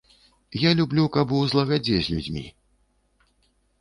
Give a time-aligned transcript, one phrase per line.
[0.61, 2.45] Я люблю, каб у злагадзе з людзьмі.